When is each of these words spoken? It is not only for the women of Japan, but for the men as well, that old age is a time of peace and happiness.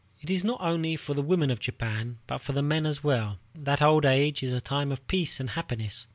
It 0.19 0.31
is 0.31 0.43
not 0.43 0.59
only 0.61 0.95
for 0.95 1.13
the 1.13 1.21
women 1.21 1.51
of 1.51 1.59
Japan, 1.59 2.17
but 2.25 2.39
for 2.39 2.53
the 2.53 2.63
men 2.63 2.87
as 2.87 3.03
well, 3.03 3.37
that 3.53 3.83
old 3.83 4.03
age 4.03 4.41
is 4.41 4.51
a 4.51 4.59
time 4.59 4.91
of 4.91 5.05
peace 5.07 5.39
and 5.39 5.51
happiness. 5.51 6.07